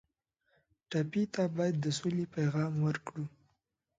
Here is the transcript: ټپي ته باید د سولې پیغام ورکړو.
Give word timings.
ټپي 0.89 1.23
ته 1.33 1.43
باید 1.55 1.75
د 1.79 1.85
سولې 1.99 2.25
پیغام 2.35 2.73
ورکړو. 2.85 3.25